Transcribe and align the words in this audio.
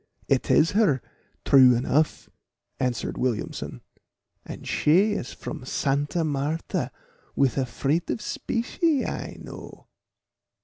"It 0.27 0.49
is 0.49 0.71
her, 0.71 0.99
true 1.45 1.75
enough," 1.75 2.27
answered 2.79 3.19
Williamson; 3.19 3.81
"and 4.43 4.67
she 4.67 5.13
is 5.13 5.31
from 5.31 5.63
Santa 5.63 6.23
Martha 6.23 6.91
with 7.35 7.55
a 7.55 7.67
freight 7.67 8.09
of 8.09 8.19
specie, 8.19 9.05
I 9.05 9.37
know. 9.39 9.89